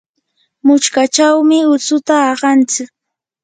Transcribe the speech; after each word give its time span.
muchkachawmi 0.65 1.57
utsuta 1.73 2.15
aqanchik. 2.31 2.89